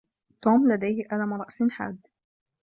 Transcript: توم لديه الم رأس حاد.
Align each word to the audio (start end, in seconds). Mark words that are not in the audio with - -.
توم 0.41 0.67
لديه 0.71 1.05
الم 1.11 1.33
رأس 1.33 1.63
حاد. 1.69 2.07